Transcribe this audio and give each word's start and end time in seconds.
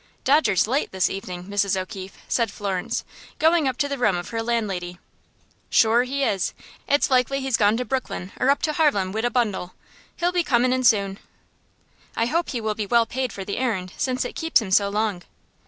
"Dodger's 0.23 0.65
late 0.65 0.91
this 0.91 1.11
evening, 1.11 1.43
Mrs. 1.43 1.79
O'Keefe," 1.79 2.17
said 2.27 2.49
Florence, 2.49 3.03
going 3.37 3.67
up 3.67 3.77
to 3.77 3.87
the 3.87 3.99
room 3.99 4.15
of 4.17 4.29
her 4.29 4.41
landlady. 4.41 4.97
"Shure 5.69 6.01
he 6.05 6.23
is. 6.23 6.55
It's 6.87 7.11
likely 7.11 7.39
he's 7.39 7.55
gone 7.55 7.77
to 7.77 7.85
Brooklyn 7.85 8.31
or 8.39 8.49
up 8.49 8.63
to 8.63 8.73
Harlem, 8.73 9.11
wid 9.11 9.25
a 9.25 9.29
bundle. 9.29 9.75
He'll 10.15 10.31
be 10.31 10.41
comin' 10.43 10.73
in 10.73 10.83
soon." 10.83 11.19
"I 12.17 12.25
hope 12.25 12.49
he 12.49 12.59
will 12.59 12.73
be 12.73 12.87
well 12.87 13.05
paid 13.05 13.31
for 13.31 13.45
the 13.45 13.57
errand, 13.57 13.93
since 13.95 14.25
it 14.25 14.33
keeps 14.33 14.59
him 14.59 14.71
so 14.71 14.89
long." 14.89 15.21